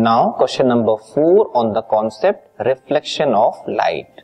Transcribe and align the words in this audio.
Now 0.00 0.30
question 0.30 0.66
number 0.66 0.94
four 0.94 1.50
on 1.56 1.72
the 1.72 1.82
concept 1.90 2.62
reflection 2.66 3.34
of 3.34 3.70
light 3.70 4.22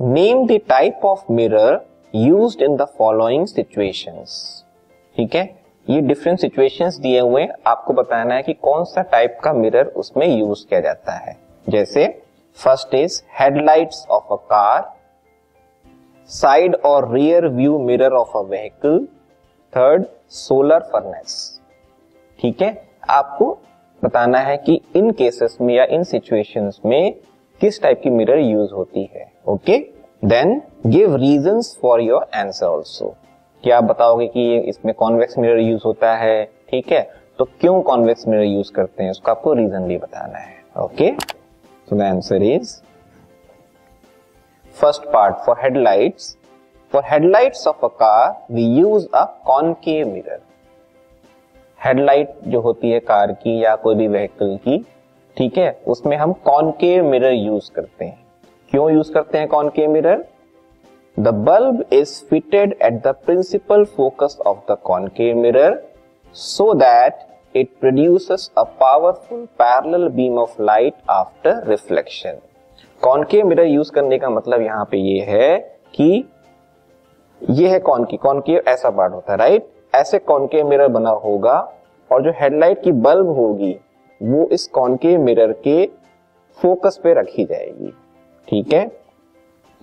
name 0.00 0.46
the 0.46 0.58
type 0.68 1.04
of 1.04 1.32
mirror 1.32 1.78
use 2.14 2.56
in 2.64 2.76
the 2.76 2.84
following 2.98 3.46
situations 3.46 4.64
ठीक 5.16 5.34
है? 5.34 5.44
ये 5.90 6.00
different 6.00 6.40
situations 6.40 6.96
दिए 6.96 7.20
हुए 7.20 7.46
आपको 7.66 7.92
बताना 7.92 8.34
है 8.34 8.42
कि 8.42 8.52
कौन 8.52 8.84
सा 8.84 9.02
टाइप 9.02 9.38
का 9.44 9.52
मिरर 9.52 9.86
उसमें 9.96 10.26
यूज़ 10.26 10.66
किया 10.68 10.80
जाता 10.80 11.12
है। 11.12 11.36
जैसे 11.68 12.06
first 12.58 12.94
is 12.94 13.22
headlights 13.40 14.06
of 14.10 14.32
a 14.32 14.42
car 14.52 14.92
side 16.30 16.76
और 16.76 17.12
rear 17.14 17.48
view 17.48 17.78
mirror 17.78 18.12
of 18.12 18.38
a 18.38 18.40
vehicle 18.40 19.04
third 19.72 20.06
solar 20.28 20.90
furnace 20.92 21.60
ठीक 22.38 22.62
है? 22.62 22.89
आपको 23.10 23.58
बताना 24.02 24.38
है 24.38 24.56
कि 24.56 24.80
इन 24.96 25.10
केसेस 25.12 25.56
में 25.60 25.74
या 25.74 25.84
इन 25.84 26.04
सिचुएशंस 26.04 26.80
में 26.84 27.14
किस 27.60 27.82
टाइप 27.82 28.00
की 28.02 28.10
मिरर 28.10 28.38
यूज़ 28.38 28.72
होती 28.72 29.08
है 29.14 29.30
okay 29.48 29.78
then 30.24 30.60
give 30.86 31.16
reasons 31.16 31.76
for 31.82 32.00
your 32.00 32.26
answer 32.34 32.66
also 32.66 33.14
क्या 33.64 33.76
आप 33.76 33.84
बताओगे 33.84 34.26
कि 34.26 34.56
इसमें 34.58 34.94
कॉन्वेक्स 34.94 35.38
मिरर 35.38 35.58
यूज़ 35.58 35.82
होता 35.84 36.14
है? 36.16 36.44
ठीक 36.70 36.92
है? 36.92 37.00
तो 37.38 37.44
क्यों 37.60 37.80
कॉन्वेक्स 37.82 38.26
मिरर 38.28 38.42
यूज़ 38.42 38.72
करते 38.72 39.02
हैं? 39.02 39.10
उसका 39.10 39.32
आपको 39.32 39.52
रीजन 39.54 39.86
भी 39.88 39.96
बताना 39.98 40.38
है 40.38 40.56
okay 40.78 41.10
so 41.88 41.96
the 41.96 42.02
answer 42.02 42.42
is 42.42 42.74
first 44.76 45.12
part 45.12 45.36
for 45.46 45.56
headlights 45.62 46.36
for 46.92 47.02
headlights 47.04 47.66
of 47.68 47.84
a 47.84 47.88
car 48.02 48.54
we 48.54 48.64
use 48.78 49.06
a 49.14 49.24
concave 49.46 50.08
mirror 50.08 50.40
headlight 51.80 52.32
जो 52.46 52.60
होती 52.60 52.90
है 52.90 52.98
कार 53.00 53.32
की 53.32 53.62
या 53.64 53.74
कोई 53.76 53.94
भी 53.94 54.08
व्हीकल 54.08 54.56
की, 54.64 54.78
ठीक 55.36 55.58
है, 55.58 55.70
उसमें 55.86 56.16
हम 56.16 56.32
कॉनकेव 56.44 57.04
मिरर 57.04 57.32
यूज़ 57.32 57.70
करते 57.74 58.04
हैं। 58.04 58.18
क्यों 58.72 58.90
यूज़ 58.90 59.12
करते 59.12 59.38
हैं 59.38 59.48
concave 59.48 59.90
mirror 59.90 60.24
the 61.16 61.28
bulb 61.46 61.84
is 61.92 62.12
fitted 62.24 62.74
at 62.82 63.00
the 63.06 63.14
principal 63.26 63.84
focus 63.96 64.38
of 64.46 64.58
the 64.70 64.76
concave 64.84 65.36
mirror 65.36 65.80
so 66.34 66.72
that 66.74 67.26
it 67.54 67.70
produces 67.80 68.50
a 68.58 68.62
powerful 68.80 69.44
parallel 69.58 70.08
beam 70.10 70.38
of 70.38 70.62
light 70.62 70.94
after 71.10 71.66
reflection 71.68 72.38
concave 73.02 73.46
mirror 73.46 73.66
use 73.66 73.92
करने 73.92 74.18
का 74.18 74.30
मतलब 74.30 74.62
यहाँ 74.62 74.84
पे 74.90 74.98
ये 74.98 75.20
है 75.28 75.58
कि 75.94 76.24
ये 77.40 77.68
है 77.68 77.78
कॉनकी 77.80 78.16
कॉनकेव 78.18 78.62
ऐसा 78.68 78.90
पार्ट 78.90 79.12
होता 79.14 79.32
है 79.32 79.38
राइट 79.38 79.68
ऐसे 80.00 80.18
कॉनकेव 80.18 80.68
मिरर 80.68 80.88
बना 80.88 81.10
होगा 81.10 81.58
और 82.10 82.22
जो 82.22 82.30
हेडलाइट 82.30 82.82
की 82.82 82.92
बल्ब 82.92 83.28
होगी, 83.28 83.76
वो 84.20 84.46
इस 84.48 84.66
कॉनकेव 84.68 85.20
मिरर 85.20 85.52
के 85.64 85.86
फोकस 86.58 87.00
पे 87.04 87.14
रखी 87.14 87.44
जाएगी। 87.44 87.92
ठीक 88.48 88.72
है? 88.72 88.86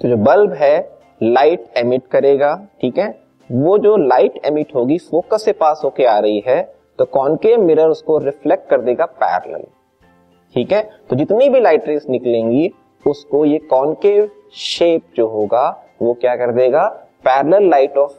तो 0.02 0.08
जो 0.10 0.18
बल्ब 0.18 0.54
है 0.54 0.78
लाइट 1.24 1.66
एमिट 1.78 2.08
करेगा, 2.08 2.56
ठीक 2.82 2.98
है? 2.98 3.08
वो 3.50 3.78
जो 3.78 3.96
लाइट 3.98 4.40
एमिट 4.46 4.76
होगी 4.76 4.98
फोकस 5.02 5.44
से 5.46 5.52
पास 5.54 5.82
होके 5.84 6.06
आ 6.06 6.18
रही 6.20 6.44
है 6.48 6.62
तो 7.00 7.06
कॉनकेव 7.06 7.62
मिरर 7.62 7.88
उसको 7.88 8.18
रिफ्लेक्ट 8.18 8.70
कर 8.70 8.82
देगा 8.82 9.06
पैरेलल 9.06 9.64
ठीक 10.56 10.72
है? 10.72 10.82
तो 11.10 11.16
जितनी 11.16 11.50
भी 11.50 11.60
लाइट 11.60 11.88
रेस 11.88 12.06
निकलेंगी, 12.10 12.72
उसको 13.06 13.44
ये 13.46 13.58
कॉनकेव 13.70 14.30
शेप 14.54 15.02
जो 15.16 15.28
होगा, 15.28 15.68
वो 16.02 16.14
क्या 16.14 16.36
कर 16.36 16.52
देगा? 16.52 16.88
Parallel 17.26 17.70
light 17.70 17.98
of 17.98 18.12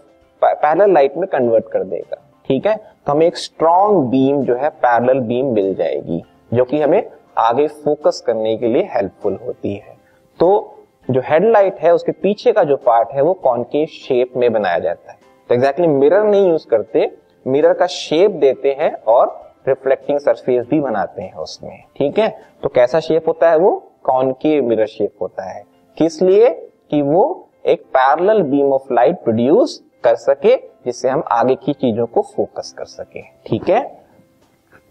parallel 0.45 0.93
light 0.93 1.17
में 1.17 1.29
कन्वर्ट 1.29 1.65
कर 1.73 1.85
देगा, 1.85 2.31
ठीक 2.49 2.67
है? 2.67 2.77
तो 2.77 3.13
हमें 3.13 3.27
एक 3.27 3.37
स्ट्रॉन्ग 3.37 4.05
बीम 4.05 4.43
जो 4.43 4.55
है 4.55 4.69
पैरल 4.69 5.21
बीम 5.21 5.47
मिल 5.47 5.75
जाएगी, 5.75 6.25
जो 6.55 6.65
कि 6.65 6.81
हमें 6.81 7.11
आगे 7.39 7.69
फोकस 7.69 8.25
करने 8.27 8.57
के 8.57 8.67
लिए 8.67 8.83
हेल्पफुल 8.83 9.39
होती 9.47 9.75
है। 9.75 9.97
तो 10.41 10.75
जो 11.11 11.21
हेडलाइट 11.25 11.75
है, 11.75 11.95
उसके 11.95 12.13
पीछे 12.13 12.53
का 12.53 12.65
जो 12.65 12.77
पार्ट 12.77 13.09
है, 13.13 13.23
वो 13.23 13.35
कॉनकेव 13.35 13.87
शेप 13.87 14.33
में 14.37 14.53
बनाया 14.53 14.79
जाता 14.79 15.13
है। 15.13 15.19
तो 15.49 15.55
एग्जैक्टली 15.55 15.87
exactly 15.87 16.11
मिरर 16.11 16.25
नहीं 16.25 16.49
यूज़ 16.49 16.67
करते 16.67 17.13
मिरर 17.47 17.73
का 17.73 17.87
शेप 17.87 18.31
देते 18.31 18.77
हैं 18.81 18.95
और 18.95 19.53
रिफ्लेक्टिंग 19.69 20.19
सरफेस 20.19 20.67
भी 20.71 20.81
बनाते 20.81 21.23
हैं 21.23 21.35
उसमें, 21.35 21.83
ठीक 21.97 22.19
है? 22.19 22.39
तो 22.63 22.69
कैसा 22.69 23.01
शेप 23.01 23.29
होता 23.29 23.51
है 23.51 23.59
वो? 23.59 23.93
कॉनकेव 24.03 24.65
मिरर 24.65 24.87
शेप 24.87 25.13
होता 25.23 25.43
है। 25.43 25.65
किस 25.99 26.23
लिए? 26.23 26.65
कि 26.91 27.03
वो 27.03 27.49
एक 27.67 27.81
parallel 27.81 28.43
beam 28.43 28.73
of 28.73 28.95
light 28.95 29.17
produce 29.17 29.83
कर 30.05 30.15
सके, 30.17 30.55
जिससे 30.57 31.09
हम 31.09 31.23
आगे 31.33 31.55
की 31.57 31.73
चीज़ों 31.73 32.07
को 32.07 32.23
फोकस 32.37 32.75
कर 32.79 32.85
सके। 32.87 33.23
ठीक 33.47 33.69
है? 33.69 33.83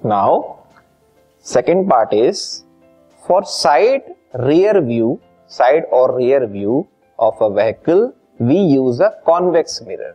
Now 0.05 0.41
second 1.45 1.89
part 1.89 2.13
is 2.13 2.43
for 3.23 3.43
side 3.45 4.13
rear 4.35 4.79
view 4.79 5.17
side 5.51 5.85
और 5.93 6.17
rear 6.17 6.45
view 6.47 6.85
of 7.19 7.43
a 7.43 7.47
vehicle 7.47 8.09
we 8.41 8.57
use 8.57 9.03
a 9.03 9.09
convex 9.25 9.81
mirror 9.87 10.13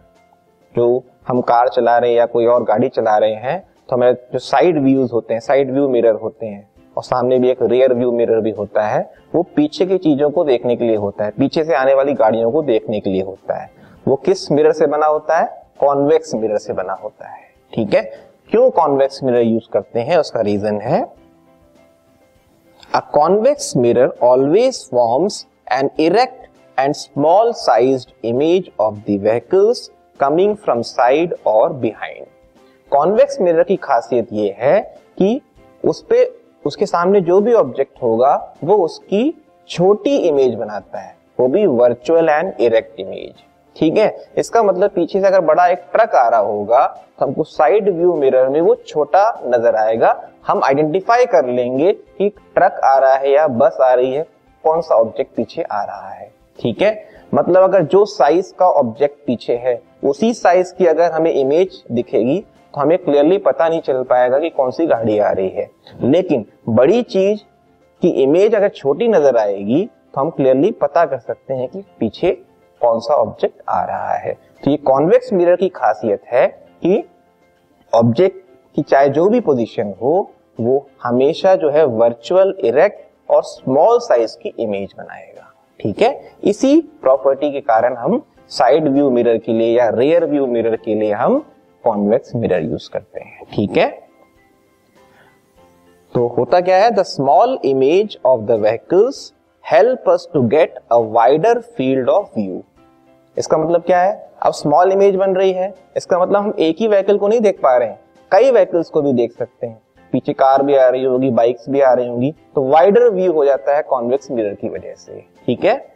जो 0.74 0.86
हम 1.28 1.40
कार 1.42 1.68
चला 1.68 1.96
रहे 1.98 2.10
हैं 2.10 2.18
या 2.18 2.26
कोई 2.26 2.46
और 2.46 2.64
गाड़ी 2.64 2.88
चला 2.88 3.16
रहे 3.18 3.34
हैं 3.34 3.58
तो 3.60 3.96
हमें 3.96 4.12
जो 4.32 4.38
साइड 4.38 4.82
व्यूज़ 4.82 5.12
होते 5.12 5.34
हैं 5.34 5.40
साइड 5.40 5.70
व्यू 5.72 5.88
मिरर 5.88 6.14
होते 6.14 6.46
हैं, 6.46 6.68
और 6.96 7.02
सामने 7.02 7.38
भी 7.38 7.50
एक 7.50 7.62
रियर 7.62 7.94
व्यू 7.94 8.12
मिरर 8.12 8.40
भी 8.40 8.50
होता 8.50 8.86
है, 8.86 9.02
वो 9.34 9.42
पीछे 9.56 9.86
की 9.86 9.98
चीज़ों 9.98 10.30
को 10.30 10.44
देखने 10.44 10.76
के 10.76 10.84
लिए 10.84 10.96
होता 10.96 11.24
है, 11.24 11.30
पीछे 11.30 11.64
से 11.64 11.74
आने 11.74 11.94
वाली 11.94 12.12
गाड़ियों 12.14 12.50
को 12.52 12.62
देखने 12.62 13.00
के 13.00 13.10
लिए 13.10 13.22
होता 13.22 13.60
है। 13.62 13.70
वो 14.08 14.16
किस 14.16 14.52
मिरर 14.52 14.72
से 14.72 14.86
बना 14.86 15.06
होता 15.06 15.38
है? 15.38 15.66
कॉन्वेक्स 15.80 16.34
मिरर 16.34 16.58
से 16.58 16.72
बना 16.72 16.92
होता 16.92 17.28
है। 17.28 17.42
ठीक 17.74 17.94
है? 17.94 18.02
क्यों 18.50 18.70
कॉन्वेक्स 18.70 19.24
मिरर 19.24 19.40
यूज़ 19.40 19.72
करते 19.72 20.00
हैं? 20.00 20.16
उसका 20.16 20.40
रीजन 20.40 20.80
है, 20.80 21.22
A 22.96 23.00
convex 23.18 23.54
mirror 23.54 24.08
always 24.24 24.74
forms 24.94 25.32
an 25.72 25.84
erect 26.00 26.42
and 26.78 26.94
small 26.94 27.46
sized 27.48 28.34
image 28.34 28.64
of 28.80 28.94
the 29.08 29.24
vehicles 29.24 29.78
coming 30.22 30.56
from 30.56 30.82
side 30.82 31.32
और 31.46 31.72
बिहाइंड 31.72 32.26
कॉन्वेक्स 32.90 33.40
मिरर 33.40 33.62
की 33.62 33.76
खासियत 33.76 34.28
ये 34.32 34.56
है 34.58 34.80
कि 35.18 35.40
उस 35.84 36.02
पे, 36.02 36.32
उसके 36.66 36.86
सामने 36.86 37.20
जो 37.20 37.40
भी 37.40 37.52
ऑब्जेक्ट 37.52 38.02
होगा, 38.02 38.56
वो 38.64 38.74
उसकी 38.74 39.44
छोटी 39.68 40.16
इमेज 40.16 40.54
बनाता 40.54 40.98
है। 40.98 41.16
वो 41.40 41.48
भी 41.48 41.66
वर्चुअल 41.66 42.28
एंड 42.28 42.52
इरेक्ट 42.60 43.00
इमेज 43.00 43.34
ठीक 43.76 43.96
है? 43.96 44.16
इसका 44.38 44.62
मतलब 44.62 44.90
पीछे 44.90 45.20
से 45.20 45.26
अगर 45.26 45.40
बड़ा 45.42 45.66
एक 45.66 45.84
ट्रक 45.92 46.14
आ 46.14 46.28
रहा 46.28 46.40
होगा 46.40 46.86
तो 47.18 47.26
हमको 47.26 47.44
साइड 47.44 47.88
व्यू 47.88 48.14
मिरर 48.16 48.48
में 48.48 48.60
वो 48.60 48.74
छोटा 48.86 49.24
नज़र 49.46 49.76
आएगा। 49.76 50.20
हम 50.46 50.62
आइडेंटिफाई 50.64 51.26
कर 51.26 51.46
लेंगे 51.46 51.92
कि 51.92 52.28
ट्रक 52.28 52.80
आ 52.84 52.96
रहा 52.98 53.14
है 53.14 53.30
या 53.30 53.46
बस 53.48 53.78
आ 53.82 53.92
रही 53.94 54.12
है, 54.12 54.26
कौन 54.64 54.80
सा 54.80 54.94
ऑब्जेक्ट 54.94 55.34
पीछे 55.36 55.62
आ 55.62 55.82
रहा 55.84 56.10
है। 56.10 56.30
ठीक 56.58 56.82
है? 56.82 57.04
मतलब 57.34 57.62
अगर 57.62 57.82
जो 57.84 58.04
साइज़ 58.06 58.52
का 58.58 58.66
ऑब्जेक्ट 58.68 59.16
पीछे 59.26 59.56
है, 59.56 59.80
उसी 60.04 60.32
साइज़ 60.34 60.74
की 60.74 60.86
अगर 60.86 61.12
हमें 61.12 61.32
इमेज 61.32 61.82
दिखेगी 61.92 62.38
तो 62.74 62.80
हमें 62.80 62.96
क्लियरली 62.98 63.38
पता 63.38 63.68
नहीं 63.68 63.80
चल 63.80 64.02
पाएगा 64.02 64.38
कि 64.38 64.50
कौन 64.50 64.70
सी 64.70 64.86
गाड़ी 64.86 65.18
आ 65.18 65.30
रही 65.30 65.48
है। 65.48 65.70
लेकिन 66.02 66.44
बड़ी 66.68 67.02
चीज़ 67.04 67.40
की 68.02 68.08
इमेज 68.22 68.54
अगर 68.54 68.68
छोटी 68.68 69.08
नज़र 69.08 69.36
आएगी 69.36 69.84
तो 70.14 70.20
हम 70.20 70.30
क्लियरली 70.30 70.70
पता 70.72 71.04
कर 71.06 71.18
सकते 71.18 71.54
हैं 71.54 71.68
कि 71.68 71.84
पीछे 72.00 72.30
कौन 72.82 73.00
सा 73.00 73.14
ऑब्जेक्ट 73.14 73.62
आ 73.68 73.84
रहा 73.84 74.14
है। 74.14 74.32
तो 74.64 74.70
ये 74.70 74.76
कॉन्वेक्स 74.76 75.32
मिरर 75.32 75.56
की 75.56 75.68
खासियत 75.68 76.22
है 76.26 76.46
कि 76.82 77.02
ऑब्जेक्ट 77.92 78.44
की 78.76 78.82
चाहे 78.82 79.08
जो 79.08 79.28
भी 79.28 79.40
पोजीशन 79.40 79.94
हो, 80.02 80.30
वो 80.60 80.86
हमेशा 81.02 81.54
जो 81.54 81.70
है 81.70 81.84
वर्चुअल 81.86 82.54
इरेक्ट 82.64 83.30
और 83.30 83.42
स्मॉल 83.42 83.98
साइज़ 83.98 84.36
की 84.42 84.52
इमेज 84.58 84.94
बनाएगा। 84.98 85.48
ठीक 85.80 86.02
है? 86.02 86.32
इसी 86.44 86.80
प्रॉपर्टी 87.02 87.50
के 87.52 87.60
कारण 87.60 87.96
हम 87.96 88.22
साइड 88.48 88.88
व्यू 88.88 89.10
मिरर 89.10 89.38
के 89.38 89.52
लिए 89.52 89.76
या 89.78 89.88
रियर 89.88 90.24
व्यू 90.24 90.46
मिरर 90.46 90.76
के 90.76 90.94
लिए 90.94 91.12
हम 91.12 91.38
कॉन्वेक्स 91.84 92.34
मिरर 92.34 92.62
यूज़ 92.62 92.90
करते 92.90 93.20
हैं। 93.20 93.44
ठीक 93.54 93.76
है? 93.76 93.88
तो 96.14 96.26
होता 96.28 96.60
क्या 96.60 96.76
है? 96.76 96.90
The 96.90 97.02
small 97.02 97.58
image 97.64 98.18
of 98.26 98.40
the 98.40 98.60
vehicles 98.60 99.32
help 99.64 100.08
us 100.08 100.28
to 100.34 100.42
get 100.48 100.74
a 100.92 100.96
wider 100.96 101.60
field 101.76 102.08
of 102.08 102.38
view 102.38 102.62
इसका 103.38 103.58
मतलब 103.58 103.82
क्या 103.82 104.00
है? 104.00 104.30
अब 104.42 104.52
स्मॉल 104.52 104.92
इमेज 104.92 105.16
बन 105.16 105.34
रही 105.34 105.52
है। 105.52 105.74
इसका 105.96 106.18
मतलब 106.18 106.36
हम 106.36 106.54
एक 106.58 106.76
ही 106.80 106.88
व्हीकल 106.88 107.18
को 107.18 107.28
नहीं 107.28 107.40
देख 107.40 107.58
पा 107.62 107.76
रहे 107.76 107.88
हैं। 107.88 108.00
कई 108.32 108.50
व्हीकल्स 108.50 108.90
को 108.90 109.02
भी 109.02 109.12
देख 109.12 109.32
सकते 109.32 109.66
हैं। 109.66 109.82
पीछे 110.12 110.32
कार 110.32 110.62
भी 110.62 110.76
आ 110.76 110.88
रही 110.88 111.04
होगी 111.04 111.30
बाइक्स 111.30 111.68
भी 111.68 111.80
आ 111.80 111.92
रही 111.92 112.08
होंगी। 112.08 112.34
तो 112.54 112.68
वाइडर 112.68 113.10
व्यू 113.10 113.32
हो 113.32 113.44
जाता 113.44 113.76
है 113.76 113.82
कॉन्वेक्स 113.82 114.30
मिरर 114.30 114.54
की 114.54 114.68
वजह 114.68 114.94
से। 114.94 115.24
ठीक 115.46 115.64
है? 115.64 115.94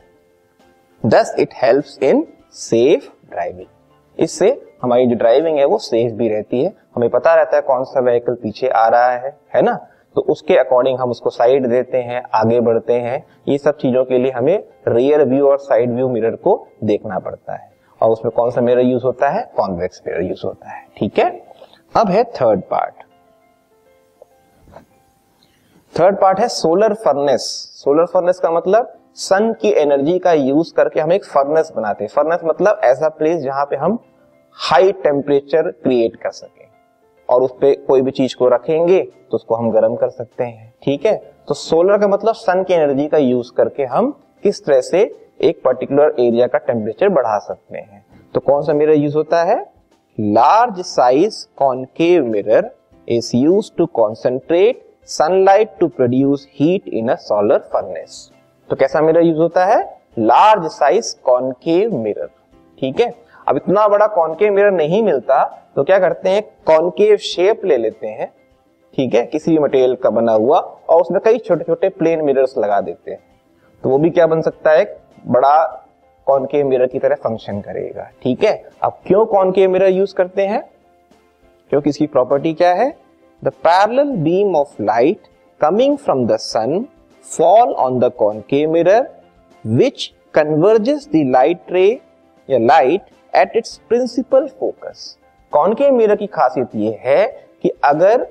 Thus 1.06 1.37
it 1.38 1.49
helps 1.55 1.99
in 2.03 2.27
safe 2.53 3.31
driving 3.31 3.67
इससे 4.19 4.62
हमारी 4.82 5.06
जो 5.06 5.15
ड्राइविंग 5.15 5.59
है, 5.59 5.65
वो 5.65 5.79
सेफ़ 5.79 6.12
भी 6.12 6.29
रहती 6.29 6.65
है। 6.65 6.73
हमें 6.97 7.11
पता 7.11 7.35
रहता 7.35 7.56
है 7.56 7.62
कौन 7.62 7.85
सा 7.85 8.00
व्हीकल 8.00 8.35
पीछे 8.35 8.69
आ 8.69 8.89
रहा 8.89 9.11
है 9.11 9.37
है 9.55 9.62
ना? 9.62 9.87
तो 10.17 10.23
उसके 10.23 10.57
अकॉर्डिंग 10.57 10.99
हम 10.99 11.11
उसको 11.11 11.31
साइड 11.31 11.67
देते 11.67 11.99
हैं, 11.99 12.23
आगे 12.35 12.61
बढ़ते 12.61 12.93
हैं। 12.93 13.25
ये 13.49 13.59
सब 13.59 13.77
चीज़ों 13.77 14.05
के 14.05 14.19
लिए 14.19 14.31
हमें 14.31 14.63
रियर 14.89 15.25
व्यू 15.25 15.49
और 15.49 15.59
साइड 15.59 15.91
व्यू 15.91 16.09
मिरर 16.09 16.37
को 16.37 16.67
देखना 16.85 17.19
पड़ता 17.19 17.55
है। 17.55 17.71
और 18.01 18.11
उसमें 18.11 18.33
कौन 18.37 18.51
सा 18.51 18.61
मिरर 18.61 18.81
यूज़ 18.81 19.03
होता 19.03 19.29
है? 19.29 19.43
कॉन्वेक्स 19.57 20.03
मिरर 20.07 20.23
यूज़ 20.23 20.47
होता 20.47 20.71
है। 20.71 20.85
ठीक 20.97 21.19
है? 21.19 21.31
अब 21.97 22.09
है 22.09 22.25
थर्ड 22.25 22.63
पार्ट 22.63 23.05
थर्ड 25.95 26.17
पार्ट 26.21 26.41
है 26.41 26.49
सोलर 26.49 26.95
फर्नेस 26.95 27.43
सोलर 27.75 28.07
फर्नेस 28.07 28.39
का 28.39 28.51
मतलब 28.51 28.93
सन 29.15 29.53
की 29.53 29.71
एनर्जी 29.73 30.19
का 30.19 30.33
यूज़ 30.33 30.75
करके 30.75 31.01
हम 31.01 31.13
एक 31.13 31.25
फर्नेस 31.25 31.73
बनाते 31.77 32.05
हैं। 32.05 32.11
फर्नेस 32.11 32.41
मतलब 32.45 32.81
ऐसा 32.85 33.09
प्लेस 33.09 33.41
जहाँ 33.43 33.65
पे 33.65 33.77
हम 33.77 33.99
हाई 34.57 34.93
टेम्परेचर 34.93 35.71
क्रिएट 35.73 36.17
कर 36.17 36.31
सके 36.31 36.56
और 37.28 37.43
उस 37.43 37.52
पर 37.52 37.75
कोई 37.88 38.02
भी 38.02 38.11
चीज़ 38.11 38.37
को 38.37 38.49
रखेंगे 38.49 39.00
तो 39.31 39.37
उसको 39.37 39.55
हम 39.55 39.70
गर्म 39.70 39.94
कर 39.96 40.08
सकते 40.08 40.44
हैं। 40.44 40.73
ठीक 40.82 41.06
है? 41.06 41.17
तो 41.49 41.55
सोलर 41.55 41.99
का 41.99 42.08
मतलब 42.08 42.34
सन 42.34 42.62
की 42.64 42.75
एनर्जी 42.75 43.06
का 43.08 43.19
यूज़ 43.19 43.52
करके 43.56 43.84
हम 43.84 44.11
किस 44.44 44.64
तरह 44.64 44.81
से 44.81 45.00
एक 45.40 45.61
पर्टिकुलर 45.64 46.14
एरिया 46.20 46.46
का 46.46 46.58
टेम्परेचर 46.58 47.08
बढ़ा 47.08 47.38
सकते 47.38 47.78
हैं। 47.78 48.05
तो 48.34 48.40
कौन 48.40 48.62
सा 48.62 48.73
मिरर 48.73 48.94
यूज़ 48.94 49.17
होता 49.17 49.43
है? 49.44 49.58
Large 50.19 50.81
size 50.81 51.44
concave 51.56 52.25
mirror 52.25 52.70
is 53.08 53.31
use 53.37 53.70
to 53.79 53.87
concentrate 53.87 54.82
sunlight 55.08 55.76
to 55.81 55.88
produce 55.88 56.49
heat 56.55 56.88
in 56.88 57.08
a 57.08 57.14
solar 57.14 57.58
furnace 57.72 58.31
तो 58.70 58.76
कैसा 58.76 59.00
मिरर 59.00 59.22
यूज़ 59.22 59.38
होता 59.38 59.64
है? 59.64 59.79
लार्ज 60.19 60.67
साइज़ 60.67 61.14
कॉनकेव 61.25 61.96
मिरर 61.96 62.31
ठीक 62.79 63.00
है? 63.00 63.25
अब 63.46 63.56
इतना 63.56 63.87
बड़ा 63.88 64.06
कॉनकेव 64.06 64.52
मिरर 64.52 64.70
नहीं 64.70 65.02
मिलता 65.02 65.44
तो 65.76 65.84
क्या 65.84 65.98
करते 65.98 66.28
हैं 66.28 66.43
कॉनकेव 66.66 67.16
शेप 67.16 67.64
ले 67.64 67.76
लेते 67.76 68.06
हैं, 68.06 68.26
ठीक 68.96 69.14
है, 69.14 69.25
किसी 69.25 69.50
भी 69.50 69.58
मटेरियल 69.58 69.94
का 69.94 70.10
बना 70.10 70.32
हुआ, 70.32 70.58
और 70.58 71.00
उसमें 71.00 71.20
कई 71.25 71.38
छोटे 71.38 71.64
छोटे 71.64 71.88
प्लेन 71.88 72.25
मिरर्स 72.25 72.54
लगा 72.58 72.81
देते 72.81 73.10
हैं। 73.10 73.19
तो 73.84 73.88
वो 73.90 73.98
भी 73.98 74.10
क्या 74.10 74.26
बन 74.26 74.40
सकता 74.43 74.70
है 74.70 74.84
बड़ा 75.26 75.64
कॉनकेव 76.26 76.66
मिरर 76.66 76.87
की 76.87 76.98
तरह 76.98 77.14
फ़ंक्शन 77.14 77.60
करेगा, 77.60 78.08
ठीक 78.22 78.44
है? 78.44 78.62
अब 78.82 78.98
क्यों 79.06 79.25
कॉनकेव 79.26 79.70
मिरर 79.70 79.88
यूज़ 79.88 80.14
करते 80.14 80.46
हैं? 80.46 80.62
क्योंकि 81.70 81.90
इसकी 81.90 82.06
प्रॉपर्टी 82.06 82.52
क्या 82.54 82.72
है? 82.75 82.88
The 83.43 83.48
parallel 83.64 84.10
beam 84.19 84.56
of 84.56 84.82
light 84.82 85.28
coming 85.60 85.96
from 85.98 86.26
the 86.26 86.37
sun 86.38 86.84
fall 87.26 87.72
on 87.75 87.98
the 88.00 88.10
concave 88.19 88.70
mirror 88.72 89.08
which 89.64 90.10
converges 90.34 91.08
the 91.08 91.22
light 91.31 91.72
ray 91.72 91.87
या 92.48 92.58
light 92.58 93.02
at 93.37 93.56
its 93.56 93.81
principal 93.88 94.47
focus 94.61 95.17
concave 95.53 95.93
mirror 95.93 96.17
की 96.17 96.27
खासियत 96.27 96.75
यह 96.75 96.99
है 97.00 97.27
कि 97.62 97.71
अगर 97.85 98.27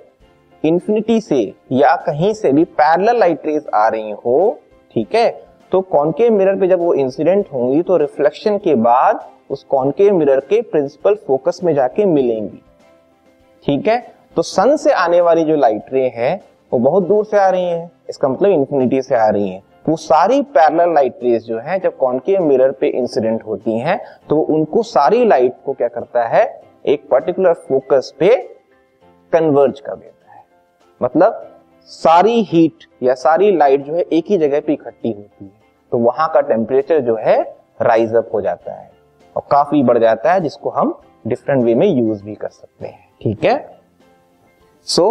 इंफिनिटी 0.64 1.20
से 1.22 1.42
या 1.72 1.96
कहीं 1.96 2.34
से 2.34 2.52
भी 2.52 2.64
पैरेलल 2.64 3.20
लाइट 3.20 3.46
रेज 3.46 3.66
आ 3.74 3.88
रही 3.88 4.12
हो, 4.12 4.60
ठीक 4.94 5.16
है? 5.16 5.30
तो 5.72 5.82
कॉनकेव 5.82 6.34
मिरर 6.34 6.56
पे 6.56 6.68
जब 6.68 6.80
वो 6.80 6.94
इंसिडेंट 6.94 7.48
होंगी 7.54 7.82
तो 7.82 7.98
रिफ्लेक्शन 7.98 8.58
के 8.58 8.76
बाद 8.76 9.30
उस 9.50 9.64
कॉनकेव 9.64 10.14
मिरर 10.14 10.40
के 10.40 10.62
प्रिंसिपल 10.62 11.16
फोकस 11.28 11.60
में 11.64 11.74
जाके 11.76 12.06
मिलेंगी। 12.06 12.62
ठीक 13.66 13.88
है? 13.88 14.16
तो 14.36 14.42
सन 14.42 14.76
से 14.78 14.92
आने 14.92 15.22
वाली 15.22 15.44
जो 15.44 15.56
लाइट 15.56 15.94
रे 15.94 16.08
है, 16.16 16.42
वो 16.74 16.80
बहुत 16.80 17.08
दूर 17.08 17.26
से 17.26 17.38
आ 17.38 17.50
रही 17.50 17.66
है। 17.66 17.92
इसका 18.10 18.28
मतलब 18.28 18.50
इंफिनिटी 18.50 19.02
से 19.02 19.16
आ 19.16 19.30
रही 19.30 19.50
है। 19.50 19.62
वो 19.86 19.96
सारी 19.98 20.42
पैरेलल 20.42 20.94
लाइट 20.94 21.20
रेज 21.24 21.44
जो 21.44 21.60
है, 21.60 21.80
जब 21.80 21.98
कॉनकेव 21.98 22.44
मिरर 22.44 22.72
पे 22.72 22.88
इंसिडेंट 22.90 23.44
होती 23.44 23.78
हैं 23.80 24.00
तो 24.30 24.40
उनको 24.40 24.84
सारी 24.84 25.26
लाइट 25.26 25.56
को 25.66 25.74
क्या 25.74 25.88
करता 25.88 26.28
है? 26.28 26.44
एक 26.86 27.08
पर्टिकुलर 27.10 27.54
फोकस 27.68 28.14
पे 28.20 28.36
कन्वर्ज 29.34 29.80
कर 29.80 29.96
देता 29.96 30.32
है। 30.32 30.44
मतलब 31.02 31.52
सारी 31.90 32.42
हीट 32.44 32.86
या 33.04 33.14
सारी 33.16 33.56
लाइट 33.58 33.82
जो 33.82 33.94
है 33.94 34.02
एक 34.04 34.26
ही 34.30 34.38
जगह 34.38 34.60
पे 34.60 34.74
इकट्ठी 34.74 35.12
होती 35.12 35.46
है 35.46 35.52
तो 35.92 35.98
वहाँ 36.00 36.28
का 36.34 36.42
टेम्परेचर 36.44 37.00
जो 37.02 37.16
है 37.16 37.42
राइज 37.82 38.16
अप 38.16 38.30
हो 38.34 38.42
जाता 38.42 38.74
है 38.74 38.90
और 39.36 39.44
काफ़ी 39.52 39.84
बढ़ 39.84 39.98
जाता 39.98 40.34
है, 40.34 40.42
जिसको 40.42 40.70
हम 40.70 41.00
डिफरेंट 41.28 41.64
वे 41.64 41.76
में 41.76 41.88
यूज़ 41.88 42.24
भी 42.24 42.36
कर 42.36 42.50
सकते 42.50 42.88
हैं। 42.88 43.08
ठीक 43.22 43.44
है? 43.44 43.80
So 44.88 45.06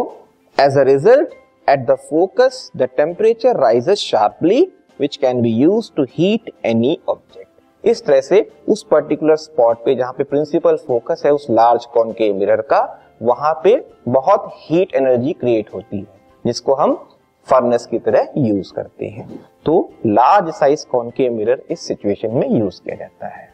as 0.59 0.79
a 0.79 0.83
result 0.83 1.35
at 1.69 1.87
the 1.87 1.95
focus 1.95 2.71
the 2.77 2.89
temperature 2.97 3.57
rises 3.57 3.99
sharply 3.99 4.63
which 5.01 5.17
can 5.17 5.43
be 5.43 5.51
use 5.51 5.91
to 5.97 6.05
heat 6.11 6.51
any 6.65 6.99
object 7.09 7.87
इस 7.87 8.05
तरह 8.05 8.21
से 8.21 8.41
उस 8.69 8.83
पर्टिकुलर 8.83 9.37
स्पॉट 9.37 9.85
पे 9.85 9.95
जहाँ 9.95 10.13
पे 10.13 10.25
प्रिंसिपल 10.25 10.77
फोकस 10.77 11.23
है, 11.27 11.33
उस 11.33 11.47
लार्ज 11.51 11.85
कॉन 11.85 12.13
के 12.13 12.33
मिरर 12.33 12.61
का, 12.61 13.01
वहाँ 13.23 13.61
पे 13.65 13.75
बहुत 14.09 14.51
हीट 14.55 14.95
एनर्जी 14.95 15.33
क्रिएट 15.33 15.75
होती 15.75 15.99
है, 15.99 16.07
जिसको 16.47 16.75
हम 16.75 16.95
फर्नेस 17.49 17.87
की 17.87 17.99
तरह 17.99 18.29
यूज़ 18.39 18.73
करते 18.73 19.07
हैं। 19.07 19.29
तो 19.67 19.93
लार्ज 20.07 20.53
साइज़ 20.55 20.87
कॉन 20.87 21.11
के 21.11 21.29
मिरर 21.29 21.63
इस 21.71 21.81
सिचुएशन 21.81 22.31
में 22.31 22.49
यूज़ 22.51 22.83
किया 22.83 22.97
जाता 22.97 23.27
है। 23.27 23.54